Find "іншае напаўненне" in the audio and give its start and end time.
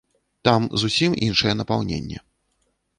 1.27-2.17